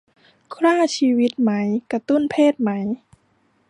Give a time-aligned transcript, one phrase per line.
[0.53, 1.51] คร่าชีวิตไหม
[1.91, 2.69] กระตุ้นเพศไหม